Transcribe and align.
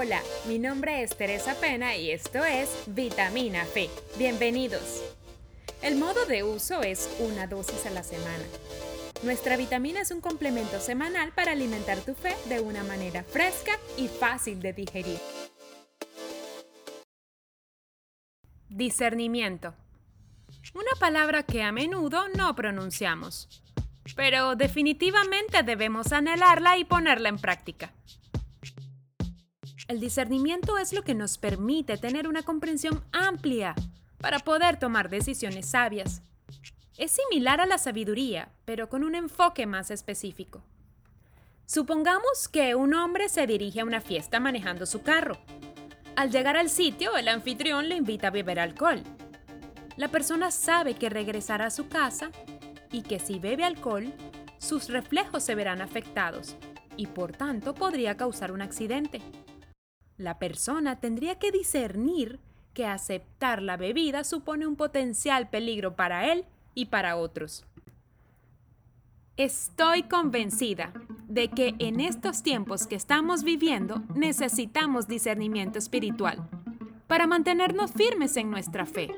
Hola, 0.00 0.22
mi 0.46 0.60
nombre 0.60 1.02
es 1.02 1.16
Teresa 1.16 1.56
Pena 1.56 1.96
y 1.96 2.12
esto 2.12 2.44
es 2.44 2.84
Vitamina 2.86 3.64
Fe. 3.64 3.90
Bienvenidos. 4.16 5.02
El 5.82 5.96
modo 5.96 6.24
de 6.24 6.44
uso 6.44 6.82
es 6.82 7.10
una 7.18 7.48
dosis 7.48 7.84
a 7.84 7.90
la 7.90 8.04
semana. 8.04 8.44
Nuestra 9.24 9.56
vitamina 9.56 10.00
es 10.00 10.12
un 10.12 10.20
complemento 10.20 10.78
semanal 10.78 11.32
para 11.32 11.50
alimentar 11.50 11.98
tu 11.98 12.14
fe 12.14 12.36
de 12.48 12.60
una 12.60 12.84
manera 12.84 13.24
fresca 13.24 13.72
y 13.96 14.06
fácil 14.06 14.60
de 14.60 14.72
digerir. 14.72 15.18
Discernimiento. 18.68 19.74
Una 20.74 20.92
palabra 21.00 21.42
que 21.42 21.64
a 21.64 21.72
menudo 21.72 22.28
no 22.36 22.54
pronunciamos, 22.54 23.48
pero 24.14 24.54
definitivamente 24.54 25.64
debemos 25.64 26.12
anhelarla 26.12 26.78
y 26.78 26.84
ponerla 26.84 27.30
en 27.30 27.38
práctica. 27.38 27.92
El 29.88 30.00
discernimiento 30.00 30.76
es 30.76 30.92
lo 30.92 31.02
que 31.02 31.14
nos 31.14 31.38
permite 31.38 31.96
tener 31.96 32.28
una 32.28 32.42
comprensión 32.42 33.02
amplia 33.10 33.74
para 34.18 34.38
poder 34.38 34.78
tomar 34.78 35.08
decisiones 35.08 35.70
sabias. 35.70 36.20
Es 36.98 37.12
similar 37.12 37.62
a 37.62 37.66
la 37.66 37.78
sabiduría, 37.78 38.50
pero 38.66 38.90
con 38.90 39.02
un 39.02 39.14
enfoque 39.14 39.64
más 39.64 39.90
específico. 39.90 40.62
Supongamos 41.64 42.48
que 42.48 42.74
un 42.74 42.92
hombre 42.92 43.30
se 43.30 43.46
dirige 43.46 43.80
a 43.80 43.86
una 43.86 44.02
fiesta 44.02 44.40
manejando 44.40 44.84
su 44.84 45.00
carro. 45.00 45.38
Al 46.16 46.30
llegar 46.30 46.58
al 46.58 46.68
sitio, 46.68 47.16
el 47.16 47.26
anfitrión 47.26 47.88
le 47.88 47.96
invita 47.96 48.28
a 48.28 48.30
beber 48.30 48.60
alcohol. 48.60 49.02
La 49.96 50.08
persona 50.08 50.50
sabe 50.50 50.96
que 50.96 51.08
regresará 51.08 51.66
a 51.66 51.70
su 51.70 51.88
casa 51.88 52.30
y 52.92 53.02
que 53.02 53.18
si 53.18 53.38
bebe 53.38 53.64
alcohol, 53.64 54.12
sus 54.58 54.90
reflejos 54.90 55.44
se 55.44 55.54
verán 55.54 55.80
afectados 55.80 56.56
y 56.98 57.06
por 57.06 57.32
tanto 57.32 57.74
podría 57.74 58.18
causar 58.18 58.52
un 58.52 58.60
accidente. 58.60 59.22
La 60.18 60.40
persona 60.40 60.98
tendría 60.98 61.38
que 61.38 61.52
discernir 61.52 62.40
que 62.74 62.86
aceptar 62.86 63.62
la 63.62 63.76
bebida 63.76 64.24
supone 64.24 64.66
un 64.66 64.74
potencial 64.74 65.48
peligro 65.48 65.94
para 65.94 66.32
él 66.32 66.44
y 66.74 66.86
para 66.86 67.16
otros. 67.16 67.64
Estoy 69.36 70.02
convencida 70.02 70.92
de 71.28 71.48
que 71.48 71.76
en 71.78 72.00
estos 72.00 72.42
tiempos 72.42 72.88
que 72.88 72.96
estamos 72.96 73.44
viviendo 73.44 74.02
necesitamos 74.16 75.06
discernimiento 75.06 75.78
espiritual 75.78 76.48
para 77.06 77.28
mantenernos 77.28 77.92
firmes 77.92 78.36
en 78.36 78.50
nuestra 78.50 78.86
fe. 78.86 79.14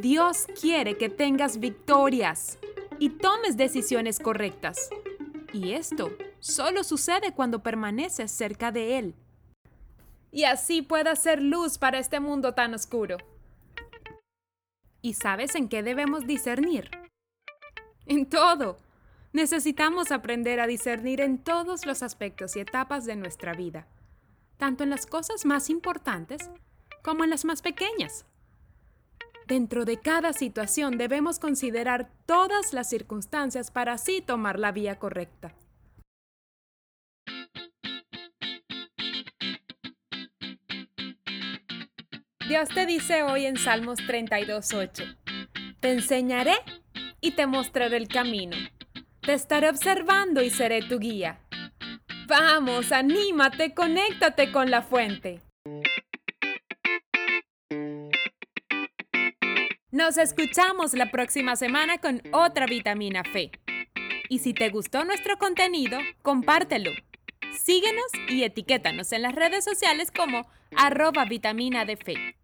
Dios 0.00 0.46
quiere 0.60 0.96
que 0.98 1.08
tengas 1.08 1.60
victorias 1.60 2.58
y 2.98 3.10
tomes 3.10 3.56
decisiones 3.56 4.18
correctas. 4.18 4.90
Y 5.52 5.72
esto 5.72 6.10
solo 6.40 6.82
sucede 6.82 7.32
cuando 7.32 7.62
permaneces 7.62 8.32
cerca 8.32 8.72
de 8.72 8.98
Él 8.98 9.14
y 10.36 10.44
así 10.44 10.82
pueda 10.82 11.16
ser 11.16 11.42
luz 11.42 11.78
para 11.78 11.98
este 11.98 12.20
mundo 12.20 12.52
tan 12.52 12.74
oscuro. 12.74 13.16
¿Y 15.00 15.14
sabes 15.14 15.54
en 15.54 15.66
qué 15.70 15.82
debemos 15.82 16.26
discernir? 16.26 16.90
En 18.04 18.28
todo. 18.28 18.76
Necesitamos 19.32 20.12
aprender 20.12 20.60
a 20.60 20.66
discernir 20.66 21.22
en 21.22 21.38
todos 21.38 21.86
los 21.86 22.02
aspectos 22.02 22.54
y 22.54 22.60
etapas 22.60 23.06
de 23.06 23.16
nuestra 23.16 23.54
vida, 23.54 23.86
tanto 24.58 24.84
en 24.84 24.90
las 24.90 25.06
cosas 25.06 25.46
más 25.46 25.70
importantes 25.70 26.50
como 27.02 27.24
en 27.24 27.30
las 27.30 27.46
más 27.46 27.62
pequeñas. 27.62 28.26
Dentro 29.46 29.86
de 29.86 29.98
cada 29.98 30.34
situación 30.34 30.98
debemos 30.98 31.38
considerar 31.38 32.10
todas 32.26 32.74
las 32.74 32.90
circunstancias 32.90 33.70
para 33.70 33.94
así 33.94 34.20
tomar 34.20 34.58
la 34.58 34.70
vía 34.70 34.98
correcta. 34.98 35.54
Dios 42.48 42.68
te 42.68 42.86
dice 42.86 43.24
hoy 43.24 43.44
en 43.44 43.56
Salmos 43.56 43.98
32.8, 43.98 45.16
Te 45.80 45.90
enseñaré 45.90 46.54
y 47.20 47.32
te 47.32 47.44
mostraré 47.48 47.96
el 47.96 48.06
camino. 48.06 48.56
Te 49.20 49.32
estaré 49.32 49.68
observando 49.68 50.40
y 50.42 50.50
seré 50.50 50.82
tu 50.82 51.00
guía. 51.00 51.40
Vamos, 52.28 52.92
anímate, 52.92 53.74
conéctate 53.74 54.52
con 54.52 54.70
la 54.70 54.82
fuente. 54.82 55.40
Nos 59.90 60.16
escuchamos 60.16 60.94
la 60.94 61.10
próxima 61.10 61.56
semana 61.56 61.98
con 61.98 62.22
otra 62.30 62.66
vitamina 62.66 63.24
fe. 63.24 63.50
Y 64.28 64.38
si 64.38 64.54
te 64.54 64.68
gustó 64.68 65.04
nuestro 65.04 65.36
contenido, 65.36 65.98
compártelo. 66.22 66.92
Síguenos 67.62 68.04
y 68.28 68.44
etiquétanos 68.44 69.12
en 69.12 69.22
las 69.22 69.34
redes 69.34 69.64
sociales 69.64 70.10
como 70.10 70.46
arroba 70.76 71.24
vitamina 71.24 71.84
de 71.84 71.96
fe. 71.96 72.36